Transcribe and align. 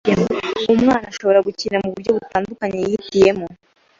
Umwana 0.73 1.01
arashobora 1.01 1.39
gukina 1.47 1.77
muburyo 1.83 2.09
butandukanye 2.17 2.77
yihitiyemo. 2.81 3.47